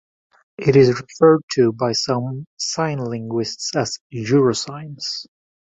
[0.57, 5.27] It is referred to by some sign linguists as "Eurosigns".